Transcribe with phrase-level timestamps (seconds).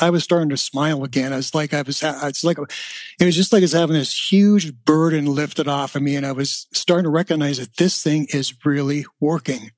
[0.00, 1.32] I was starting to smile again.
[1.32, 2.58] It's like I was, it's like,
[3.20, 6.16] it was just like I was having this huge burden lifted off of me.
[6.16, 9.70] And I was starting to recognize that this thing is really working.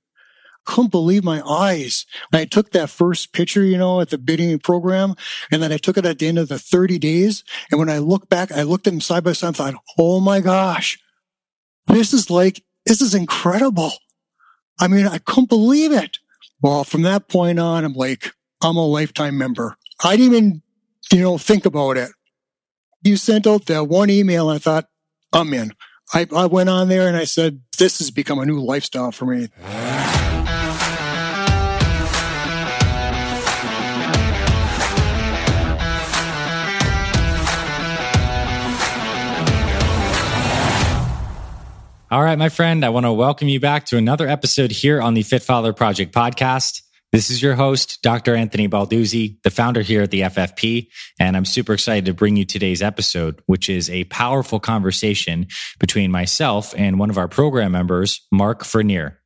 [0.66, 2.04] couldn't believe my eyes.
[2.30, 5.14] When I took that first picture, you know, at the bidding program,
[5.50, 7.45] and then I took it at the end of the 30 days.
[7.71, 10.21] And when I look back, I looked at them side by side and thought, oh
[10.21, 10.98] my gosh,
[11.87, 13.93] this is like, this is incredible.
[14.79, 16.19] I mean, I couldn't believe it.
[16.61, 19.77] Well, from that point on, I'm like, I'm a lifetime member.
[20.04, 20.62] I didn't even,
[21.10, 22.10] you know, think about it.
[23.02, 24.87] You sent out that one email and I thought,
[25.32, 25.73] I'm in.
[26.12, 29.24] I, I went on there and I said, this has become a new lifestyle for
[29.24, 29.48] me.
[42.09, 45.15] All right, my friend, I want to welcome you back to another episode here on
[45.15, 46.82] the Fit Father Project podcast.
[47.16, 48.34] This is your host, Dr.
[48.34, 50.88] Anthony Balduzzi, the founder here at the FFP,
[51.19, 55.46] and I'm super excited to bring you today's episode, which is a powerful conversation
[55.80, 59.18] between myself and one of our program members, Mark Vernier.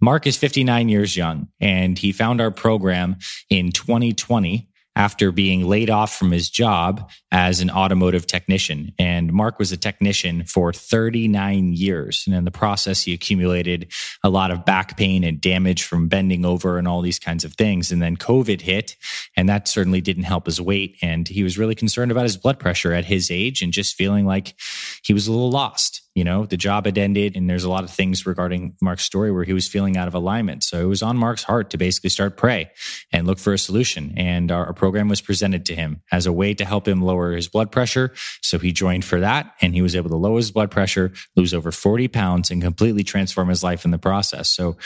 [0.00, 3.16] Mark is 59 years young, and he found our program
[3.50, 8.92] in 2020 after being laid off from his job as an automotive technician.
[8.98, 12.24] And Mark was a technician for 39 years.
[12.26, 13.90] And in the process, he accumulated
[14.22, 17.54] a lot of back pain and damage from bending over and all these kinds of
[17.54, 17.90] things.
[17.90, 18.96] And then COVID hit,
[19.36, 20.96] and that certainly didn't help his weight.
[21.00, 24.26] And he was really concerned about his blood pressure at his age and just feeling
[24.26, 24.54] like
[25.02, 27.84] he was a little lost you know the job had ended and there's a lot
[27.84, 30.64] of things regarding mark's story where he was feeling out of alignment.
[30.64, 32.70] So it was on mark's heart to basically start pray
[33.12, 34.14] and look for a solution.
[34.16, 37.32] And our, our, program was presented to him as a way to help him lower
[37.32, 38.12] his blood pressure.
[38.40, 41.54] So he joined for that and he was able to lower his blood pressure lose
[41.54, 44.50] over 40 pounds and completely transform his life in the process.
[44.50, 44.76] So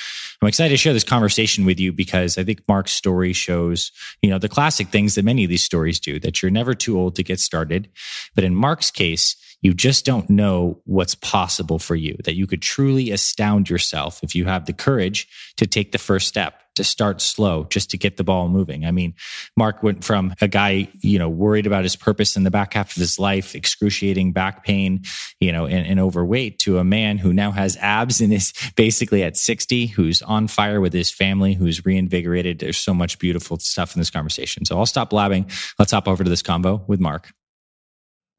[0.43, 3.91] i'm excited to share this conversation with you because i think mark's story shows
[4.23, 6.99] you know the classic things that many of these stories do that you're never too
[6.99, 7.89] old to get started.
[8.35, 12.63] But in mark's case you just don't know what's possible for you, that you could
[12.63, 17.23] truly astound yourself if you have the courage to take the first step, to start
[17.23, 18.85] slow, just to get the ball moving.
[18.85, 19.15] I mean,
[19.57, 22.91] Mark went from a guy, you know, worried about his purpose in the back half
[22.91, 25.03] of his life, excruciating back pain,
[25.41, 29.23] you know, and, and overweight to a man who now has abs and is basically
[29.23, 32.59] at 60, who's on fire with his family, who's reinvigorated.
[32.59, 34.67] There's so much beautiful stuff in this conversation.
[34.67, 35.51] So I'll stop blabbing.
[35.79, 37.33] Let's hop over to this combo with Mark.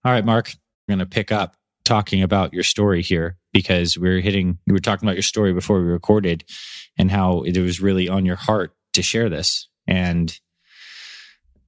[0.05, 0.53] All right, Mark,
[0.87, 4.79] going to pick up talking about your story here because we are hitting, we were
[4.79, 6.43] talking about your story before we recorded
[6.97, 9.67] and how it was really on your heart to share this.
[9.87, 10.37] And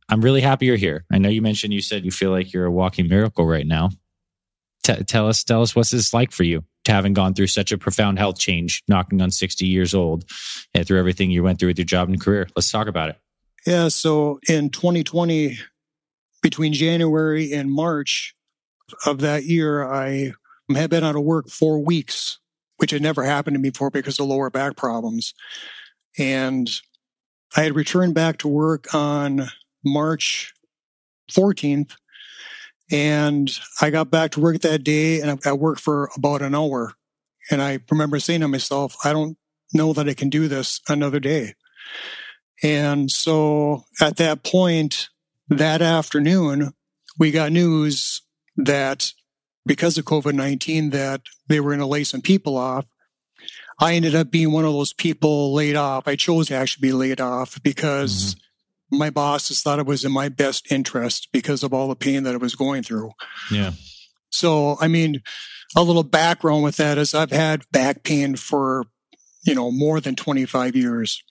[0.09, 1.05] I'm really happy you're here.
[1.11, 3.91] I know you mentioned you said you feel like you're a walking miracle right now.
[4.83, 7.71] T- tell us, tell us what's this like for you to having gone through such
[7.71, 10.25] a profound health change, knocking on 60 years old,
[10.73, 12.47] and through everything you went through with your job and career.
[12.55, 13.17] Let's talk about it.
[13.65, 13.89] Yeah.
[13.89, 15.57] So in 2020,
[16.41, 18.35] between January and March,
[19.05, 20.33] of that year, I
[20.73, 22.39] had been out of work four weeks,
[22.77, 25.33] which had never happened to me before because of lower back problems.
[26.17, 26.69] And
[27.55, 29.49] I had returned back to work on
[29.83, 30.53] March
[31.31, 31.91] 14th.
[32.91, 33.51] And
[33.81, 36.93] I got back to work that day and I worked for about an hour.
[37.51, 39.37] And I remember saying to myself, I don't
[39.73, 41.53] know that I can do this another day.
[42.63, 45.09] And so at that point,
[45.49, 46.73] that afternoon,
[47.17, 48.21] we got news
[48.65, 49.11] that
[49.65, 52.85] because of COVID 19, that they were going to lay some people off.
[53.79, 56.07] I ended up being one of those people laid off.
[56.07, 58.97] I chose to actually be laid off because mm-hmm.
[58.97, 62.33] my bosses thought it was in my best interest because of all the pain that
[62.33, 63.11] I was going through.
[63.51, 63.71] Yeah.
[64.31, 65.21] So, I mean,
[65.75, 68.85] a little background with that is I've had back pain for,
[69.45, 71.23] you know, more than 25 years.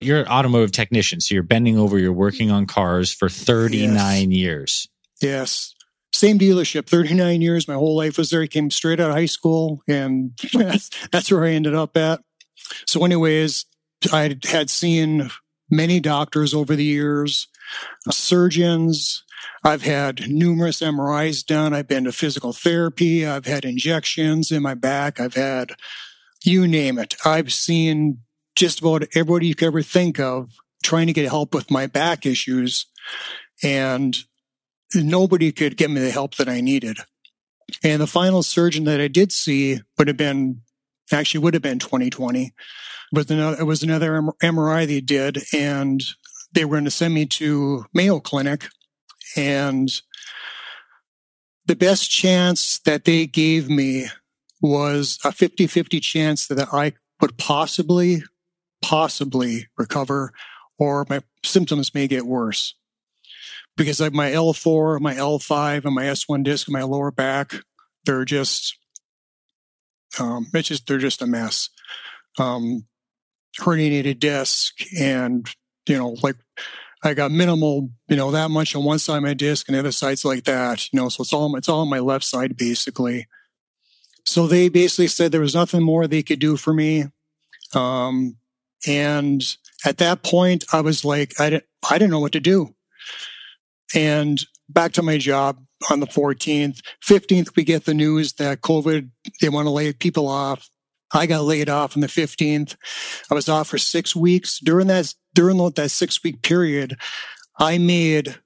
[0.00, 4.36] You're an automotive technician, so you're bending over, you're working on cars for 39 yes.
[4.36, 4.88] years.
[5.20, 5.74] Yes
[6.22, 7.66] same dealership, 39 years.
[7.66, 8.42] My whole life was there.
[8.42, 12.20] I came straight out of high school and that's, that's where I ended up at.
[12.86, 13.66] So anyways,
[14.12, 15.30] I had seen
[15.68, 17.48] many doctors over the years,
[18.08, 19.24] surgeons.
[19.64, 21.74] I've had numerous MRIs done.
[21.74, 23.26] I've been to physical therapy.
[23.26, 25.18] I've had injections in my back.
[25.18, 25.72] I've had
[26.44, 27.16] you name it.
[27.24, 28.18] I've seen
[28.54, 30.52] just about everybody you could ever think of
[30.84, 32.86] trying to get help with my back issues.
[33.64, 34.16] And
[34.94, 36.98] nobody could give me the help that I needed.
[37.82, 40.62] And the final surgeon that I did see would have been,
[41.12, 42.52] actually would have been 2020.
[43.12, 46.02] But another, uh, it was another MRI they did, and
[46.52, 48.68] they were going to send me to Mayo Clinic.
[49.36, 49.90] And
[51.66, 54.06] the best chance that they gave me
[54.60, 58.22] was a 50 50 chance that I would possibly,
[58.80, 60.32] possibly recover,
[60.78, 62.74] or my symptoms may get worse.
[63.76, 67.54] Because I, my L4, my L5, and my S1 disc my lower back,
[68.04, 68.76] they're just,
[70.18, 71.70] um, it's just, they're just a mess.
[72.38, 72.86] Um,
[73.58, 75.46] herniated disc and,
[75.86, 76.36] you know, like
[77.04, 79.80] I got minimal, you know, that much on one side of my disc and the
[79.80, 82.56] other side's like that, you know, so it's all, it's all on my left side
[82.56, 83.26] basically.
[84.24, 87.06] So they basically said there was nothing more they could do for me.
[87.74, 88.36] Um,
[88.86, 89.42] and
[89.84, 92.74] at that point, I was like, I didn't, I didn't know what to do.
[93.94, 95.58] And back to my job
[95.90, 99.10] on the 14th, 15th, we get the news that COVID,
[99.40, 100.68] they want to lay people off.
[101.12, 102.76] I got laid off on the 15th.
[103.30, 104.58] I was off for six weeks.
[104.58, 106.96] During that, during that six week period,
[107.58, 108.36] I made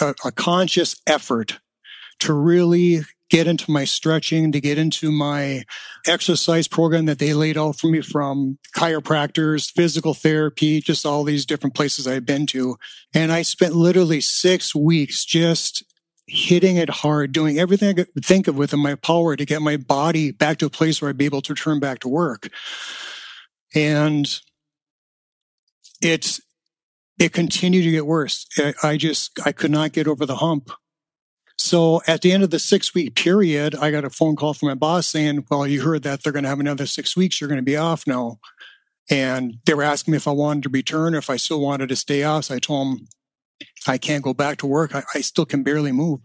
[0.00, 1.58] a, a conscious effort
[2.20, 5.64] to really get into my stretching, to get into my
[6.06, 11.46] exercise program that they laid out for me from chiropractors, physical therapy, just all these
[11.46, 12.76] different places I've been to.
[13.14, 15.84] And I spent literally six weeks just
[16.28, 19.76] hitting it hard, doing everything I could think of within my power to get my
[19.76, 22.48] body back to a place where I'd be able to return back to work.
[23.74, 24.26] And
[26.00, 26.40] it's,
[27.18, 28.46] it continued to get worse.
[28.82, 30.70] I just, I could not get over the hump.
[31.66, 34.68] So at the end of the six week period, I got a phone call from
[34.68, 37.40] my boss saying, well, you heard that they're going to have another six weeks.
[37.40, 38.38] You're going to be off now.
[39.10, 41.88] And they were asking me if I wanted to return or if I still wanted
[41.88, 42.44] to stay off.
[42.44, 43.08] So I told them
[43.84, 44.94] I can't go back to work.
[44.94, 46.20] I, I still can barely move.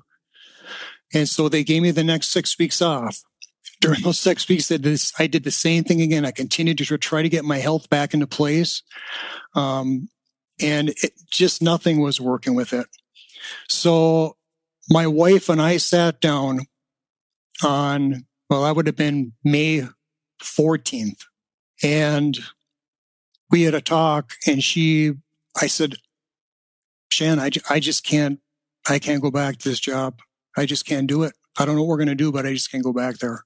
[1.11, 3.23] And so they gave me the next six weeks off.
[3.81, 6.23] During those six weeks, I did, this, I did the same thing again.
[6.23, 8.83] I continued to try to get my health back into place.
[9.55, 10.07] Um,
[10.61, 12.85] and it, just nothing was working with it.
[13.69, 14.38] So
[14.91, 16.67] my wife and I sat down
[17.63, 19.88] on, well, that would have been May
[20.43, 21.23] 14th.
[21.81, 22.38] And
[23.49, 25.13] we had a talk and she,
[25.59, 25.95] I said,
[27.09, 28.39] Shan, I, I just can't,
[28.89, 30.19] I can't go back to this job.
[30.57, 31.33] I just can't do it.
[31.57, 33.45] I don't know what we're going to do, but I just can't go back there.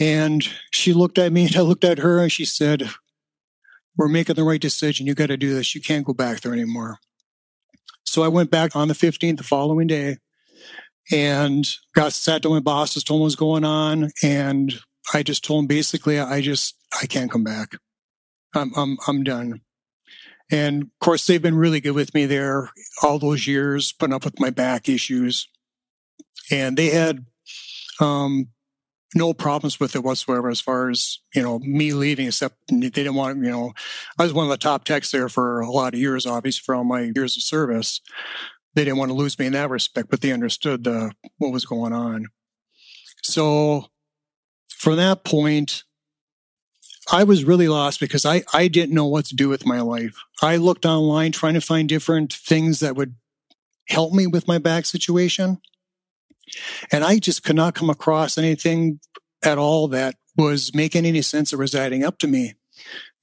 [0.00, 2.90] And she looked at me and I looked at her and she said,
[3.96, 5.06] we're making the right decision.
[5.06, 5.74] You got to do this.
[5.74, 6.98] You can't go back there anymore.
[8.14, 10.18] So I went back on the 15th, the following day,
[11.10, 14.12] and got sat down with bosses, told him what was going on.
[14.22, 14.72] And
[15.12, 17.72] I just told him basically, I just, I can't come back.
[18.54, 19.62] I'm, I'm, I'm done.
[20.48, 22.70] And of course, they've been really good with me there
[23.02, 25.48] all those years, putting up with my back issues.
[26.52, 27.26] And they had,
[28.00, 28.46] um,
[29.14, 33.14] no problems with it whatsoever as far as, you know, me leaving, except they didn't
[33.14, 33.72] want, you know,
[34.18, 36.74] I was one of the top techs there for a lot of years, obviously, for
[36.74, 38.00] all my years of service.
[38.74, 40.86] They didn't want to lose me in that respect, but they understood
[41.38, 42.26] what was going on.
[43.22, 43.86] So
[44.68, 45.84] from that point,
[47.12, 50.16] I was really lost because I, I didn't know what to do with my life.
[50.42, 53.14] I looked online trying to find different things that would
[53.88, 55.58] help me with my back situation.
[56.90, 59.00] And I just could not come across anything
[59.42, 62.54] at all that was making any sense or was adding up to me.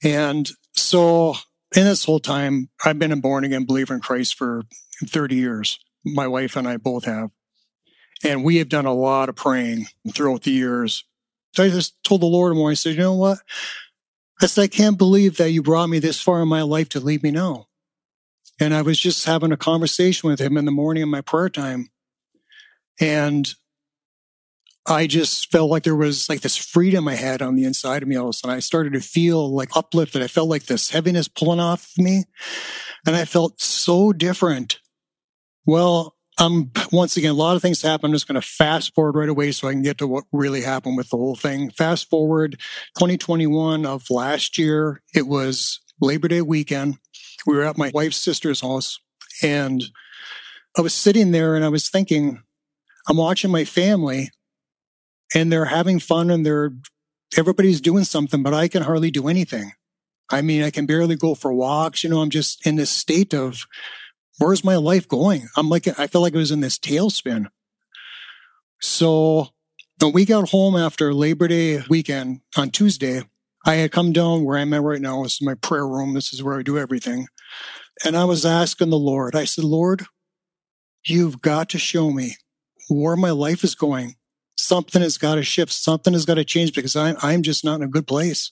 [0.04, 1.36] And so
[1.76, 4.64] in this whole time, I've been a born again believer in Christ for
[5.06, 5.80] 30 years.
[6.06, 7.32] My wife and I both have.
[8.24, 11.06] And we have done a lot of praying throughout the years.
[11.54, 12.72] So I just told the Lord more.
[12.72, 13.40] I said, you know what?
[14.42, 17.00] I said, I can't believe that you brought me this far in my life to
[17.00, 17.68] leave me now.
[18.60, 21.50] And I was just having a conversation with him in the morning in my prayer
[21.50, 21.90] time.
[23.00, 23.54] And
[24.86, 28.10] I just felt like there was like this freedom I had on the inside of
[28.10, 28.56] me all of a sudden.
[28.56, 30.24] I started to feel like uplifted.
[30.24, 32.26] I felt like this heaviness pulling off of me.
[33.06, 34.80] And I felt so different.
[35.66, 38.08] Well, um, once again, a lot of things happen.
[38.08, 40.62] I'm just going to fast forward right away so I can get to what really
[40.62, 41.70] happened with the whole thing.
[41.70, 42.60] Fast forward
[42.98, 45.04] 2021 of last year.
[45.14, 46.98] It was Labor Day weekend.
[47.46, 49.00] We were at my wife's sister's house
[49.44, 49.84] and
[50.78, 52.42] I was sitting there and I was thinking,
[53.08, 54.30] I'm watching my family
[55.34, 56.72] and they're having fun and they're,
[57.38, 59.72] everybody's doing something, but I can hardly do anything.
[60.30, 62.04] I mean, I can barely go for walks.
[62.04, 63.66] You know, I'm just in this state of
[64.38, 65.48] where's my life going?
[65.58, 67.48] I'm like, I feel like I was in this tailspin.
[68.82, 69.50] So
[70.00, 73.24] when we got home after Labor Day weekend on Tuesday,
[73.66, 75.22] I had come down where I'm at right now.
[75.24, 76.14] This is my prayer room.
[76.14, 77.28] This is where I do everything.
[78.04, 80.06] And I was asking the Lord, I said, Lord,
[81.06, 82.38] you've got to show me
[82.94, 84.16] where my life is going.
[84.58, 85.72] Something has got to shift.
[85.72, 88.52] Something has got to change because I, I'm just not in a good place.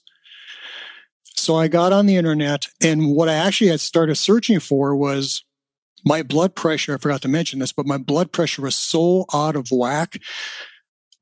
[1.36, 5.44] So I got on the internet and what I actually had started searching for was
[6.04, 6.94] my blood pressure.
[6.94, 10.20] I forgot to mention this, but my blood pressure was so out of whack.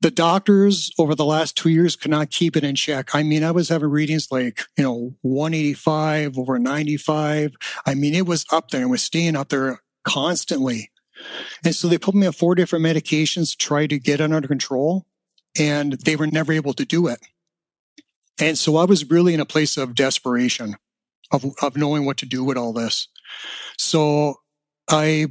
[0.01, 3.13] The doctors over the last two years could not keep it in check.
[3.13, 7.51] I mean, I was having readings like, you know, 185 over 95.
[7.85, 10.89] I mean, it was up there and was staying up there constantly.
[11.63, 14.47] And so they put me on four different medications to try to get it under
[14.47, 15.05] control,
[15.57, 17.19] and they were never able to do it.
[18.39, 20.75] And so I was really in a place of desperation
[21.31, 23.07] of, of knowing what to do with all this.
[23.77, 24.35] So
[24.89, 25.27] I,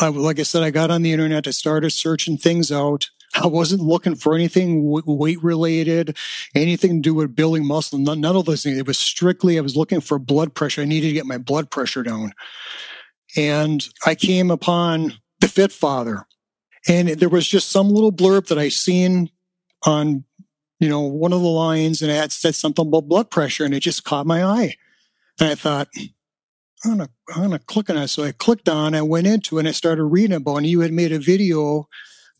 [0.00, 1.46] I, like I said, I got on the internet.
[1.46, 3.10] I started searching things out.
[3.34, 6.16] I wasn't looking for anything weight related,
[6.54, 7.98] anything to do with building muscle.
[7.98, 8.78] None, none of those things.
[8.78, 10.82] It was strictly, I was looking for blood pressure.
[10.82, 12.32] I needed to get my blood pressure down.
[13.36, 16.26] And I came upon the Fit Father.
[16.88, 19.30] And there was just some little blurb that I seen
[19.84, 20.24] on,
[20.78, 23.80] you know, one of the lines and it said something about blood pressure and it
[23.80, 24.76] just caught my eye.
[25.40, 25.88] And I thought,
[26.84, 28.08] I'm gonna, I'm gonna click on it.
[28.08, 30.58] So I clicked on, I went into it and I started reading about.
[30.58, 31.88] And you had made a video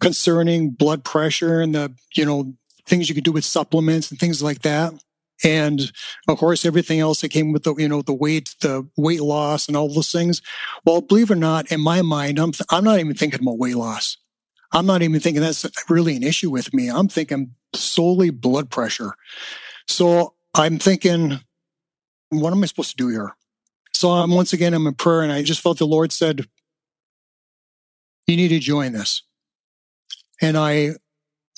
[0.01, 2.55] concerning blood pressure and the, you know,
[2.87, 4.95] things you could do with supplements and things like that.
[5.45, 5.93] And
[6.29, 9.69] of course, everything else that came with the, you know, the weight, the weight loss
[9.69, 10.41] and all those things.
[10.85, 13.77] Well, believe it or not, in my mind, I'm, I'm not even thinking about weight
[13.77, 14.17] loss.
[14.73, 16.89] I'm not even thinking that's really an issue with me.
[16.89, 19.15] I'm thinking solely blood pressure.
[19.87, 21.41] So I'm thinking,
[22.31, 23.37] what am I supposed to do here?
[23.93, 26.47] So I'm once again, I'm in prayer and I just felt the Lord said,
[28.27, 29.23] you need to join this.
[30.43, 30.91] And I,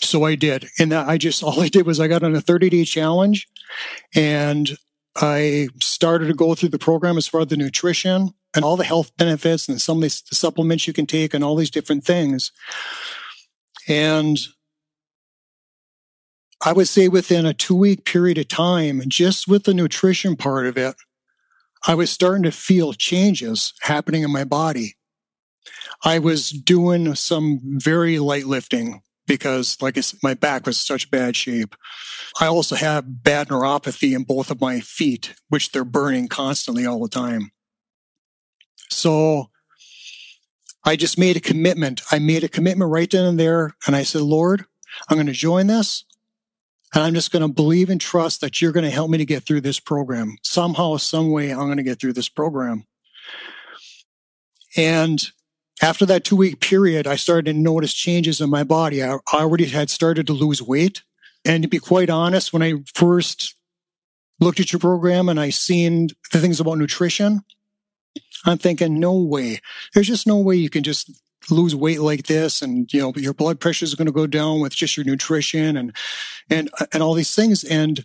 [0.00, 0.68] so I did.
[0.78, 3.48] And I just, all I did was I got on a 30 day challenge
[4.14, 4.76] and
[5.16, 8.84] I started to go through the program as far as the nutrition and all the
[8.84, 12.52] health benefits and some of these supplements you can take and all these different things.
[13.88, 14.38] And
[16.64, 20.66] I would say within a two week period of time, just with the nutrition part
[20.66, 20.94] of it,
[21.86, 24.96] I was starting to feel changes happening in my body.
[26.04, 31.10] I was doing some very light lifting because, like I said, my back was such
[31.10, 31.76] bad shape.
[32.40, 37.00] I also have bad neuropathy in both of my feet, which they're burning constantly all
[37.00, 37.52] the time.
[38.90, 39.50] So
[40.84, 42.00] I just made a commitment.
[42.10, 43.76] I made a commitment right then and there.
[43.86, 44.64] And I said, Lord,
[45.08, 46.04] I'm going to join this.
[46.94, 49.26] And I'm just going to believe and trust that you're going to help me to
[49.26, 50.38] get through this program.
[50.42, 52.86] Somehow, some way, I'm going to get through this program.
[54.76, 55.22] And
[55.82, 59.02] after that two week period, I started to notice changes in my body.
[59.02, 61.02] I already had started to lose weight.
[61.44, 63.54] And to be quite honest, when I first
[64.40, 67.40] looked at your program and I seen the things about nutrition,
[68.44, 69.60] I'm thinking, no way.
[69.94, 71.10] There's just no way you can just
[71.50, 74.60] lose weight like this and you know your blood pressure is going to go down
[74.60, 75.96] with just your nutrition and
[76.50, 78.04] and and all these things and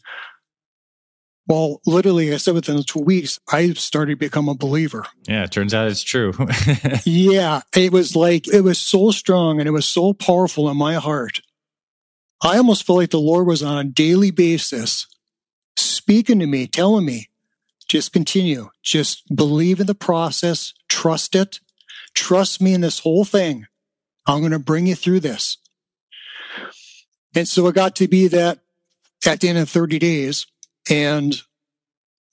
[1.47, 5.51] well literally i said within two weeks i started to become a believer yeah it
[5.51, 6.33] turns out it's true
[7.05, 10.95] yeah it was like it was so strong and it was so powerful in my
[10.95, 11.41] heart
[12.41, 15.07] i almost felt like the lord was on a daily basis
[15.75, 17.29] speaking to me telling me
[17.87, 21.59] just continue just believe in the process trust it
[22.13, 23.65] Trust me in this whole thing.
[24.25, 25.57] I'm going to bring you through this.
[27.35, 28.59] And so it got to be that
[29.25, 30.45] at the end of 30 days.
[30.89, 31.41] And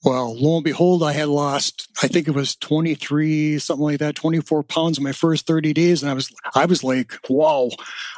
[0.03, 4.15] well, lo and behold, I had lost, I think it was 23, something like that,
[4.15, 6.01] 24 pounds in my first 30 days.
[6.01, 7.69] And I was, I was like, wow,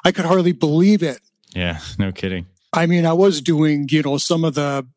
[0.06, 1.20] I could hardly believe it.
[1.54, 2.46] Yeah, no kidding.
[2.72, 4.88] I mean, I was doing, you know, some of the,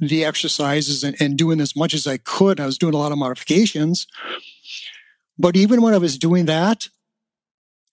[0.00, 2.60] the exercises and, and doing as much as I could.
[2.60, 4.06] I was doing a lot of modifications.
[5.38, 6.88] But even when I was doing that,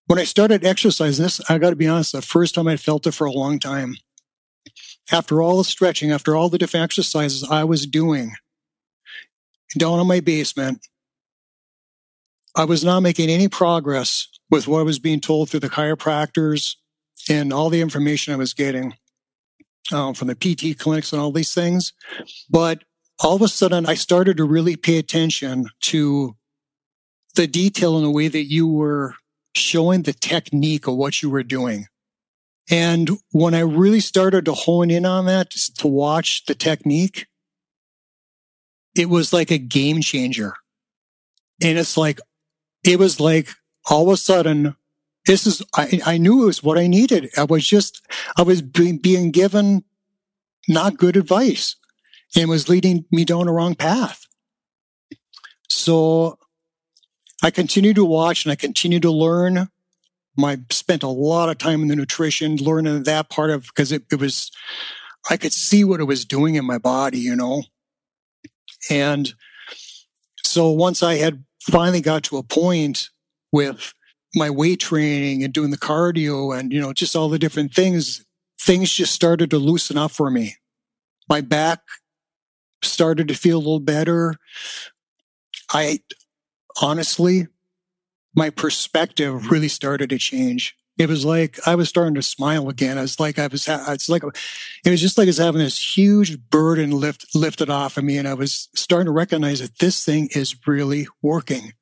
[0.07, 3.07] when I started exercising this, I got to be honest, the first time I felt
[3.07, 3.95] it for a long time.
[5.11, 8.33] After all the stretching, after all the different exercises I was doing
[9.77, 10.85] down in my basement,
[12.55, 16.75] I was not making any progress with what I was being told through the chiropractors
[17.29, 18.95] and all the information I was getting
[19.91, 21.93] um, from the PT clinics and all these things.
[22.49, 22.83] But
[23.23, 26.35] all of a sudden, I started to really pay attention to
[27.35, 29.15] the detail in the way that you were
[29.55, 31.87] showing the technique of what you were doing.
[32.71, 37.27] And when I really started to hone in on that, to watch the technique,
[38.95, 40.55] it was like a game changer.
[41.61, 42.21] And it's like,
[42.85, 43.49] it was like
[43.89, 44.75] all of a sudden,
[45.27, 47.29] this is, I, I knew it was what I needed.
[47.37, 48.01] I was just,
[48.37, 49.83] I was being, given
[50.67, 51.75] not good advice
[52.35, 54.25] and was leading me down the wrong path.
[55.69, 56.39] So
[57.43, 59.67] I continue to watch and I continue to learn.
[60.39, 64.03] I spent a lot of time in the nutrition, learning that part of because it,
[64.11, 64.51] it was,
[65.29, 67.63] I could see what it was doing in my body, you know.
[68.89, 69.33] And
[70.43, 73.09] so once I had finally got to a point
[73.51, 73.93] with
[74.33, 78.25] my weight training and doing the cardio and, you know, just all the different things,
[78.59, 80.55] things just started to loosen up for me.
[81.29, 81.81] My back
[82.83, 84.35] started to feel a little better.
[85.71, 85.99] I
[86.81, 87.47] honestly,
[88.35, 90.75] my perspective really started to change.
[90.97, 92.97] It was like I was starting to smile again.
[92.97, 93.67] I was like I was.
[93.67, 94.23] It's like
[94.85, 98.17] it was just like I was having this huge burden lift lifted off of me,
[98.17, 101.73] and I was starting to recognize that this thing is really working.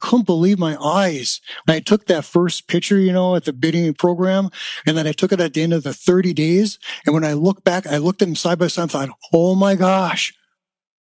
[0.00, 1.40] couldn't believe my eyes.
[1.64, 4.50] When I took that first picture, you know, at the bidding program,
[4.86, 6.78] and then I took it at the end of the 30 days.
[7.04, 9.54] And when I look back, I looked at them side by side and thought, oh
[9.54, 10.34] my gosh,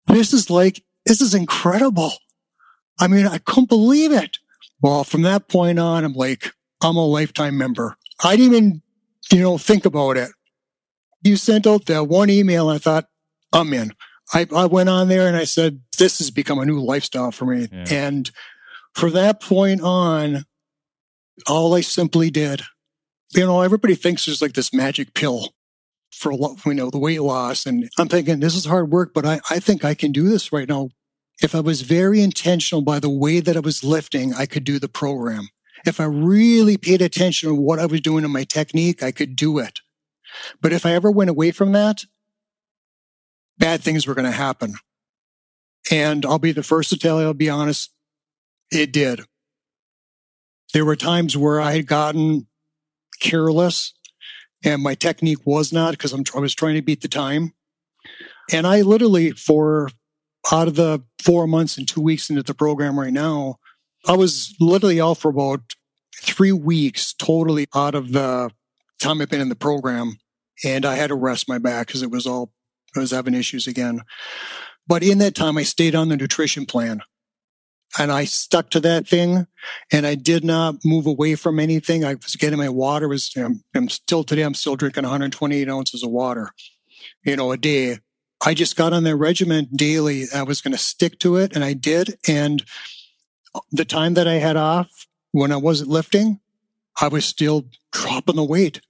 [0.08, 2.13] this is like, this is incredible.
[3.00, 4.38] I mean, I couldn't believe it.
[4.82, 7.98] Well, from that point on, I'm like, I'm a lifetime member.
[8.24, 8.82] I didn't even,
[9.32, 10.32] you know, think about it.
[11.24, 12.70] You sent out that one email.
[12.70, 13.06] And I thought,
[13.54, 13.94] I'm in.
[14.34, 17.46] I, I went on there and I said, this has become a new lifestyle for
[17.46, 17.68] me.
[17.72, 17.86] Yeah.
[17.90, 18.32] And
[18.96, 20.46] for that point on,
[21.48, 22.62] all I simply did,
[23.36, 25.54] you know, everybody thinks there's like this magic pill
[26.12, 27.66] for, you know, the weight loss.
[27.66, 30.52] And I'm thinking this is hard work, but I, I think I can do this
[30.52, 30.90] right now.
[31.42, 34.80] If I was very intentional by the way that I was lifting, I could do
[34.80, 35.50] the program.
[35.86, 39.36] If I really paid attention to what I was doing in my technique, I could
[39.36, 39.80] do it.
[40.62, 42.06] But if I ever went away from that,
[43.58, 44.76] bad things were going to happen.
[45.90, 47.92] And I'll be the first to tell you, I'll be honest,
[48.72, 49.22] it did.
[50.74, 52.48] There were times where I had gotten
[53.20, 53.94] careless
[54.64, 57.54] and my technique was not because I was trying to beat the time.
[58.52, 59.90] And I literally, for
[60.52, 63.58] out of the four months and two weeks into the program right now,
[64.08, 65.62] I was literally out for about
[66.16, 68.52] three weeks, totally out of the
[69.00, 70.18] time I've been in the program.
[70.64, 72.54] And I had to rest my back because it was all,
[72.96, 74.02] I was having issues again.
[74.88, 77.02] But in that time, I stayed on the nutrition plan
[78.00, 79.48] and I stuck to that thing
[79.92, 82.06] and I did not move away from anything.
[82.06, 86.04] I was getting my water was, know, I'm still today, I'm still drinking 128 ounces
[86.04, 86.52] of water,
[87.24, 88.00] you know, a day.
[88.44, 90.26] I just got on that regimen daily.
[90.34, 92.18] I was going to stick to it and I did.
[92.28, 92.64] And
[93.72, 96.40] the time that I had off when I wasn't lifting,
[97.00, 98.82] I was still dropping the weight.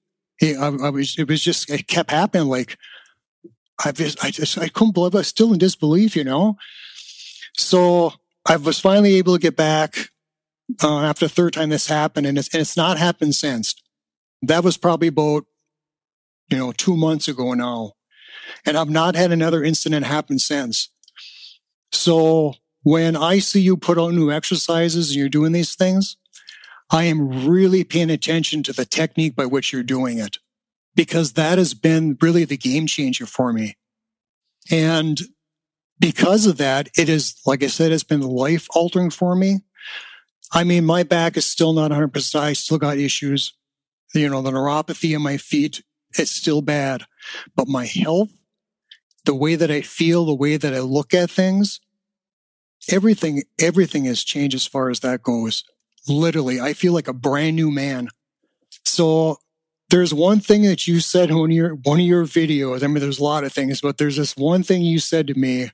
[0.42, 2.48] I, I was, it was just, it kept happening.
[2.48, 2.78] Like
[3.84, 6.58] I just, I just, I couldn't believe I was still in disbelief, you know?
[7.54, 8.14] So
[8.48, 10.10] I was finally able to get back
[10.82, 13.76] uh, after the third time this happened, and it's, and it's not happened since.
[14.42, 15.46] That was probably about,
[16.50, 17.94] you know, two months ago now.
[18.66, 20.90] And I've not had another incident happen since.
[21.92, 26.18] So when I see you put out new exercises and you're doing these things,
[26.92, 30.38] I am really paying attention to the technique by which you're doing it
[30.96, 33.78] because that has been really the game changer for me.
[34.70, 35.20] And
[36.00, 39.62] because of that, it is, like I said, it's been life altering for me.
[40.52, 42.36] I mean, my back is still not 100%.
[42.36, 43.54] I still got issues.
[44.14, 45.84] You know, the neuropathy in my feet,
[46.18, 47.04] it's still bad.
[47.56, 48.32] But my health,
[49.26, 51.80] the way that I feel, the way that I look at things,
[52.90, 55.64] everything, everything has changed as far as that goes.
[56.08, 58.10] Literally, I feel like a brand new man.
[58.86, 59.38] So
[59.90, 62.84] there's one thing that you said of your one of your videos.
[62.84, 65.36] I mean, there's a lot of things, but there's this one thing you said to
[65.36, 65.70] me.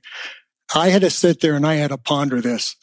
[0.74, 2.76] I had to sit there and I had to ponder this.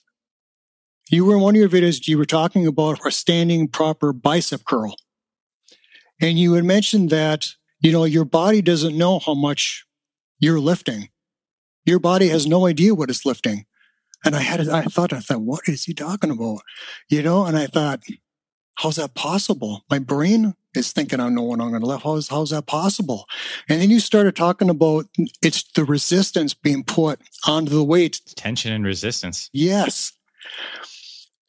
[1.12, 4.66] You were in one of your videos, you were talking about a standing proper bicep
[4.66, 4.96] curl.
[6.20, 7.50] And you had mentioned that,
[7.82, 9.86] you know, your body doesn't know how much
[10.46, 11.10] you're lifting.
[11.86, 13.66] Your body has no idea what it's lifting.
[14.24, 16.60] And I had, I thought, I thought, what is he talking about?
[17.10, 18.02] You know, and I thought,
[18.76, 19.84] how's that possible?
[19.90, 22.04] My brain is thinking I know what I'm going to lift.
[22.04, 23.26] How's, how's that possible?
[23.70, 25.06] And then you started talking about
[25.42, 28.22] it's the resistance being put onto the weight.
[28.36, 29.50] Tension and resistance.
[29.54, 30.14] Yes.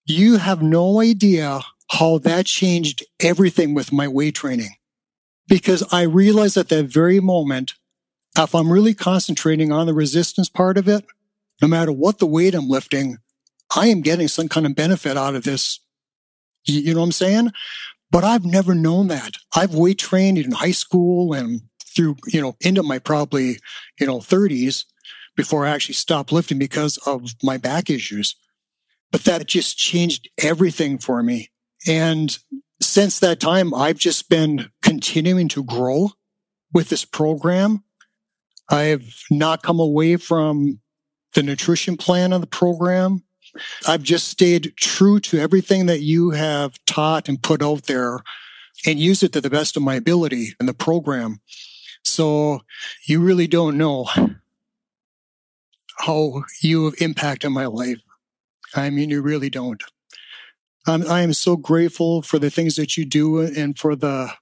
[0.05, 4.71] You have no idea how that changed everything with my weight training.
[5.49, 7.75] Because I realized at that very moment,
[8.37, 11.05] if I'm really concentrating on the resistance part of it,
[11.63, 13.19] no matter what the weight I'm lifting,
[13.75, 15.81] I am getting some kind of benefit out of this.
[16.65, 17.53] You know what I'm saying?
[18.11, 19.35] But I've never known that.
[19.55, 21.63] I've weight trained in high school and
[21.95, 23.59] through, you know, into my probably,
[23.99, 24.85] you know, 30s
[25.37, 28.37] before I actually stopped lifting because of my back issues.
[29.11, 31.51] But that just changed everything for me.
[31.87, 32.37] And
[32.83, 36.11] since that time, I've just been continuing to grow
[36.73, 37.85] with this program.
[38.69, 40.81] I've not come away from
[41.35, 43.23] the nutrition plan of the program.
[43.87, 48.21] I've just stayed true to everything that you have taught and put out there
[48.85, 51.41] and used it to the best of my ability in the program.
[52.05, 52.63] So
[53.07, 54.09] you really don't know
[55.99, 58.01] how you have impacted my life.
[58.75, 59.83] I mean, you really don't.
[60.87, 64.33] Um, I am so grateful for the things that you do and for the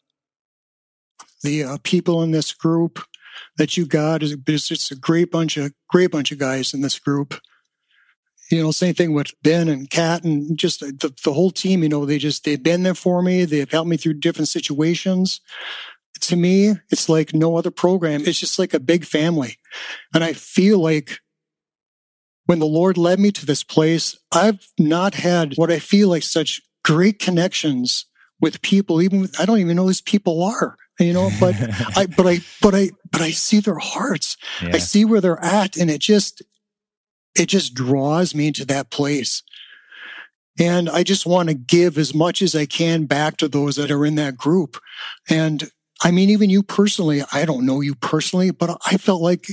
[1.42, 3.04] the uh, people in this group
[3.56, 4.22] that you got.
[4.22, 7.34] It's, it's a great bunch of great bunch of guys in this group
[8.50, 11.88] you know, same thing with Ben and Kat and just the, the whole team, you
[11.88, 13.44] know, they just, they've been there for me.
[13.44, 15.40] They've helped me through different situations.
[16.20, 18.22] To me, it's like no other program.
[18.24, 19.58] It's just like a big family.
[20.14, 21.18] And I feel like
[22.46, 26.22] when the Lord led me to this place, I've not had what I feel like
[26.22, 28.06] such great connections
[28.40, 29.00] with people.
[29.00, 31.54] Even I don't even know who these people are, you know, but
[31.96, 34.36] I, but I, but I, but I see their hearts.
[34.62, 34.70] Yeah.
[34.74, 35.76] I see where they're at.
[35.76, 36.42] And it just,
[37.36, 39.42] it just draws me to that place.
[40.58, 43.90] And I just want to give as much as I can back to those that
[43.90, 44.78] are in that group.
[45.28, 45.68] And
[46.02, 49.46] I mean, even you personally, I don't know you personally, but I felt like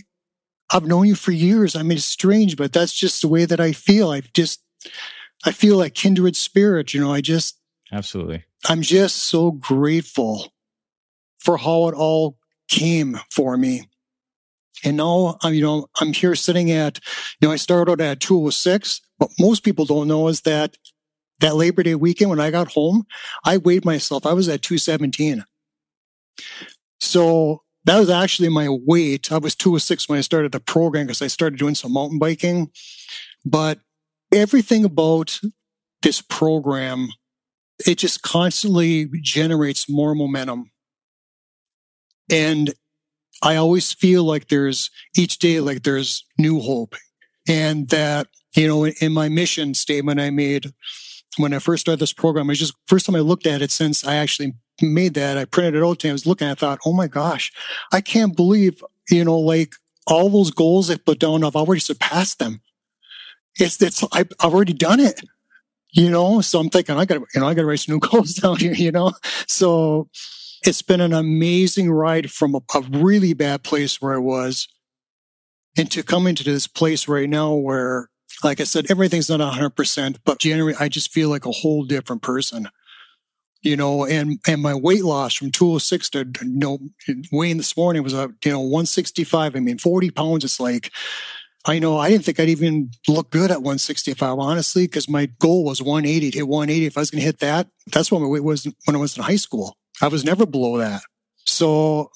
[0.71, 1.75] I've known you for years.
[1.75, 4.11] I mean, it's strange, but that's just the way that I feel.
[4.11, 4.61] I've just,
[5.43, 6.93] I feel like kindred spirit.
[6.93, 7.57] You know, I just,
[7.91, 10.53] absolutely, I'm just so grateful
[11.41, 12.37] for how it all
[12.69, 13.89] came for me.
[14.83, 16.99] And now, I'm, you know, I'm here sitting at,
[17.39, 19.01] you know, I started at 206.
[19.17, 20.77] What most people don't know is that
[21.39, 23.05] that Labor Day weekend when I got home,
[23.43, 24.25] I weighed myself.
[24.25, 25.43] I was at 217.
[26.99, 29.31] So that was actually my weight.
[29.31, 32.71] I was 206 when I started the program because I started doing some mountain biking.
[33.43, 33.79] But
[34.31, 35.39] everything about
[36.03, 37.09] this program,
[37.85, 40.71] it just constantly generates more momentum.
[42.31, 42.73] And
[43.43, 46.95] I always feel like there's each day, like there's new hope.
[47.47, 50.73] And that, you know, in my mission statement I made
[51.37, 54.05] when I first started this program, I just, first time I looked at it since
[54.05, 56.93] I actually made that, I printed it out and I was looking, I thought, oh
[56.93, 57.51] my gosh,
[57.91, 59.73] I can't believe, you know, like
[60.07, 62.61] all those goals I put down, I've already surpassed them.
[63.55, 65.21] It's, it's, I've already done it,
[65.93, 66.41] you know?
[66.41, 68.73] So I'm thinking, I gotta, you know, I gotta write some new goals down here,
[68.73, 69.13] you know?
[69.47, 70.09] So
[70.63, 74.67] it's been an amazing ride from a, a really bad place where I was
[75.75, 78.09] into coming to this place right now where,
[78.43, 82.21] like I said, everything's not 100%, but generally I just feel like a whole different
[82.21, 82.69] person
[83.61, 86.79] you know, and, and my weight loss from 206 to, you know,
[87.31, 89.55] weighing this morning was, a, you know, 165.
[89.55, 90.43] I mean, 40 pounds.
[90.43, 90.91] It's like,
[91.65, 95.63] I know I didn't think I'd even look good at 165, honestly, because my goal
[95.63, 96.85] was 180 to hit 180.
[96.87, 99.15] If I was going to hit that, that's what my weight was when I was
[99.15, 99.77] in high school.
[100.01, 101.01] I was never below that.
[101.45, 102.11] So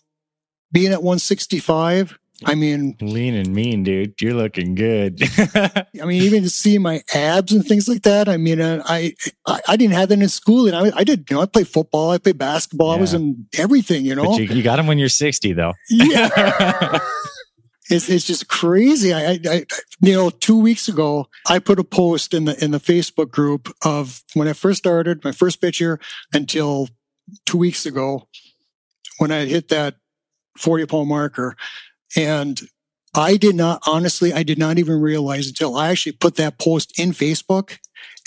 [0.72, 4.20] being at 165, I mean, lean and mean, dude.
[4.20, 5.22] You're looking good.
[5.56, 8.28] I mean, even to see my abs and things like that.
[8.28, 9.14] I mean, I
[9.46, 11.30] I, I didn't have that in school, and I, I did.
[11.30, 12.98] You know, I played football, I played basketball, yeah.
[12.98, 14.04] I was in everything.
[14.06, 15.74] You know, you, you, got them when you're 60, though.
[15.90, 17.00] Yeah.
[17.90, 19.14] it's it's just crazy.
[19.14, 19.66] I, I, I,
[20.02, 23.74] you know, two weeks ago, I put a post in the in the Facebook group
[23.84, 26.00] of when I first started my first picture
[26.34, 26.90] until
[27.46, 28.28] two weeks ago
[29.18, 29.96] when I hit that
[30.58, 31.56] 40 pound marker
[32.16, 32.62] and
[33.16, 37.00] I did not, honestly, I did not even realize until I actually put that post
[37.00, 37.78] in Facebook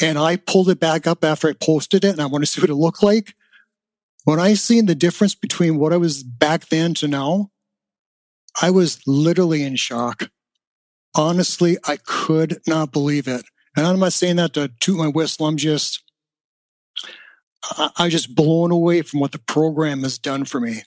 [0.00, 2.60] and I pulled it back up after I posted it and I want to see
[2.60, 3.34] what it looked like.
[4.24, 7.50] When I seen the difference between what I was back then to now,
[8.60, 10.30] I was literally in shock.
[11.14, 13.44] Honestly, I could not believe it.
[13.76, 15.46] And I'm not saying that to toot my whistle.
[15.46, 16.02] I'm just,
[17.64, 20.82] I, I just blown away from what the program has done for me.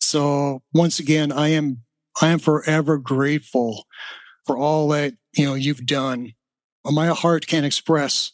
[0.00, 1.82] So once again, I am,
[2.20, 3.86] I am forever grateful
[4.46, 6.32] for all that, you know, you've done.
[6.84, 8.32] My heart can't express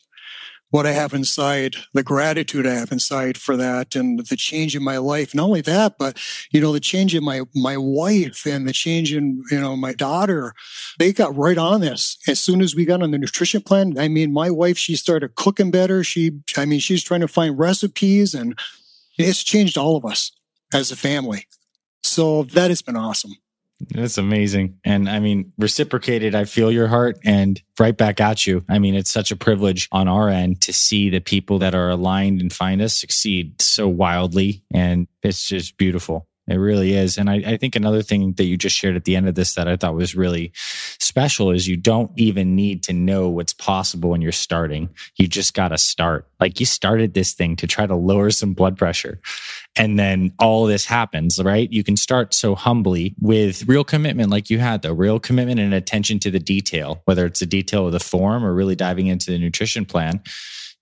[0.70, 4.83] what I have inside, the gratitude I have inside for that and the change in
[4.83, 5.35] my life.
[5.35, 6.18] Not only that, but,
[6.50, 9.92] you know, the change in my, my wife and the change in, you know, my
[9.92, 10.55] daughter.
[10.98, 12.18] They got right on this.
[12.26, 15.37] As soon as we got on the nutrition plan, I mean, my wife, she started
[15.37, 16.02] cooking better.
[16.02, 18.59] She, I mean, she's trying to find recipes and
[19.18, 20.33] it's changed all of us
[20.74, 21.46] as a family.
[22.02, 23.35] So that has been awesome.
[23.80, 24.78] That's amazing.
[24.84, 28.64] And I mean, reciprocated, I feel your heart and right back at you.
[28.68, 31.90] I mean, it's such a privilege on our end to see the people that are
[31.90, 34.62] aligned and find us succeed so wildly.
[34.72, 36.26] And it's just beautiful.
[36.48, 37.18] It really is.
[37.18, 39.54] And I, I, think another thing that you just shared at the end of this
[39.54, 44.11] that I thought was really special is you don't even need to know what's possible
[44.11, 44.88] when you're starting.
[45.16, 46.28] You just got to start.
[46.38, 49.20] Like you started this thing to try to lower some blood pressure.
[49.74, 51.70] And then all this happens, right?
[51.72, 55.74] You can start so humbly with real commitment, like you had, though, real commitment and
[55.74, 59.32] attention to the detail, whether it's the detail of the form or really diving into
[59.32, 60.22] the nutrition plan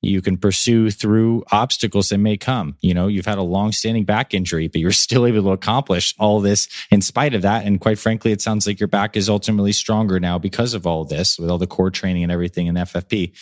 [0.05, 2.77] you can pursue through obstacles that may come.
[2.81, 6.15] You know, you've had a long standing back injury, but you're still able to accomplish
[6.19, 7.65] all this in spite of that.
[7.65, 11.05] And quite frankly, it sounds like your back is ultimately stronger now because of all
[11.05, 13.37] this with all the core training and everything in FFP.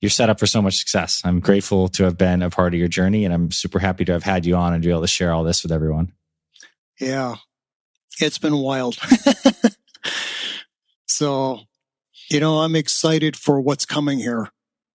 [0.00, 1.22] You're set up for so much success.
[1.24, 4.12] I'm grateful to have been a part of your journey and I'm super happy to
[4.12, 6.12] have had you on and be able to share all this with everyone.
[7.00, 7.36] Yeah.
[8.20, 8.96] It's been wild.
[11.06, 11.60] so
[12.30, 14.50] you know, I'm excited for what's coming here.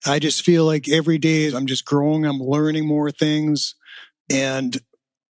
[0.05, 3.75] I just feel like every day I'm just growing, I'm learning more things.
[4.29, 4.77] And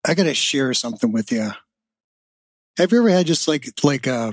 [0.06, 1.50] I got to share something with you.
[2.78, 4.32] Have you ever had just like, like a, uh,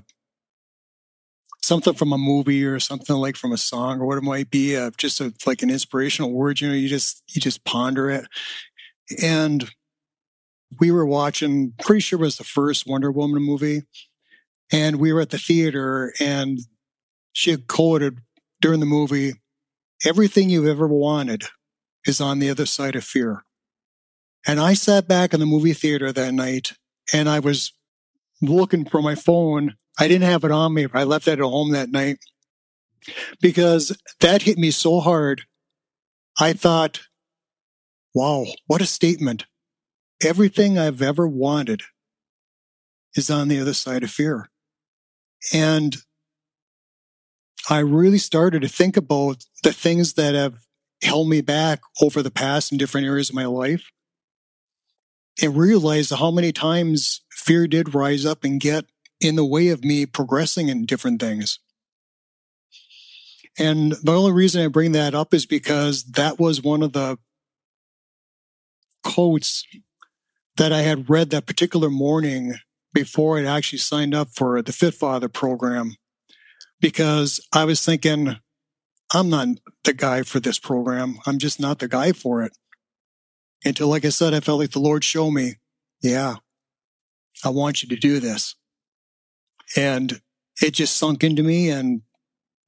[1.61, 4.77] something from a movie or something like from a song or what it might be,
[4.77, 8.25] uh, just a, like an inspirational word, you know, you just, you just ponder it.
[9.21, 9.69] And
[10.79, 13.83] we were watching, pretty sure it was the first Wonder Woman movie.
[14.71, 16.59] And we were at the theater and
[17.33, 18.19] she had quoted
[18.61, 19.33] during the movie,
[20.05, 21.43] everything you've ever wanted
[22.05, 23.43] is on the other side of fear.
[24.47, 26.73] And I sat back in the movie theater that night
[27.13, 27.73] and I was
[28.41, 29.75] looking for my phone.
[29.99, 30.87] I didn't have it on me.
[30.93, 32.19] I left it at home that night
[33.41, 35.43] because that hit me so hard.
[36.39, 37.01] I thought,
[38.13, 39.45] wow, what a statement.
[40.23, 41.81] Everything I've ever wanted
[43.15, 44.49] is on the other side of fear.
[45.53, 45.97] And
[47.69, 50.55] I really started to think about the things that have
[51.01, 53.89] held me back over the past in different areas of my life
[55.41, 58.85] and realized how many times fear did rise up and get
[59.21, 61.59] in the way of me progressing in different things.
[63.57, 67.17] And the only reason I bring that up is because that was one of the
[69.03, 69.65] quotes
[70.57, 72.55] that I had read that particular morning
[72.93, 75.95] before I'd actually signed up for the Fit Father program
[76.79, 78.37] because I was thinking,
[79.13, 79.47] I'm not
[79.83, 81.19] the guy for this program.
[81.25, 82.51] I'm just not the guy for it.
[83.65, 85.55] Until, like I said, I felt like the Lord showed me,
[86.01, 86.35] yeah,
[87.43, 88.55] I want you to do this.
[89.75, 90.21] And
[90.61, 91.69] it just sunk into me.
[91.69, 92.01] And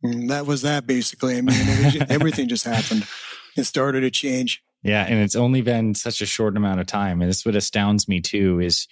[0.03, 1.37] mm, that was that basically.
[1.37, 3.07] I mean, everything just happened.
[3.55, 4.61] It started to change.
[4.83, 7.21] Yeah, and it's only been such a short amount of time.
[7.21, 8.87] And this what astounds me too is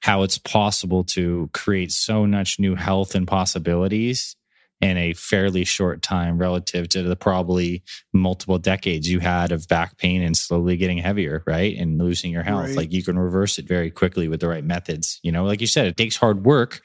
[0.00, 4.34] how it's possible to create so much new health and possibilities
[4.80, 9.96] in a fairly short time relative to the probably multiple decades you had of back
[9.96, 11.76] pain and slowly getting heavier, right?
[11.76, 12.68] And losing your health.
[12.68, 12.76] Right.
[12.76, 15.18] Like you can reverse it very quickly with the right methods.
[15.22, 16.80] You know, like you said, it takes hard work,